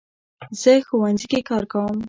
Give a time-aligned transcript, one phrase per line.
[0.61, 1.97] زه ښوونځي کې کار کوم